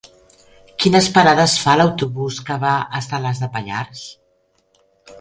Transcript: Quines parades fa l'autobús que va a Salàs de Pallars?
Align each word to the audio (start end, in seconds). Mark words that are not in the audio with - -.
Quines 0.83 1.09
parades 1.17 1.53
fa 1.65 1.77
l'autobús 1.81 2.41
que 2.49 2.59
va 2.65 2.75
a 3.01 3.05
Salàs 3.11 3.45
de 3.45 3.55
Pallars? 3.59 4.05